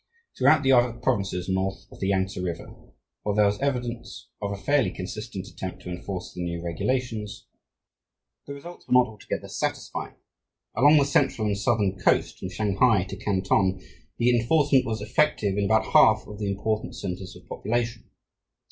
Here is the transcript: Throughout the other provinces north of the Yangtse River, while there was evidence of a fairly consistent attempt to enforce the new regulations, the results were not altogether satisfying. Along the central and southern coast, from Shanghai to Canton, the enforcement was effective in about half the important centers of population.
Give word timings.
Throughout 0.35 0.63
the 0.63 0.71
other 0.71 0.93
provinces 0.93 1.47
north 1.47 1.85
of 1.91 1.99
the 1.99 2.07
Yangtse 2.09 2.43
River, 2.43 2.75
while 3.21 3.35
there 3.35 3.45
was 3.45 3.59
evidence 3.59 4.29
of 4.41 4.51
a 4.51 4.55
fairly 4.57 4.89
consistent 4.89 5.47
attempt 5.47 5.83
to 5.83 5.91
enforce 5.91 6.33
the 6.33 6.41
new 6.41 6.59
regulations, 6.59 7.45
the 8.47 8.55
results 8.55 8.87
were 8.87 8.95
not 8.95 9.05
altogether 9.05 9.47
satisfying. 9.47 10.15
Along 10.75 10.97
the 10.97 11.05
central 11.05 11.45
and 11.45 11.55
southern 11.55 11.99
coast, 11.99 12.39
from 12.39 12.49
Shanghai 12.49 13.03
to 13.03 13.15
Canton, 13.15 13.79
the 14.17 14.31
enforcement 14.35 14.87
was 14.87 15.01
effective 15.03 15.55
in 15.55 15.65
about 15.65 15.85
half 15.85 16.25
the 16.25 16.49
important 16.49 16.95
centers 16.95 17.35
of 17.35 17.47
population. 17.47 18.09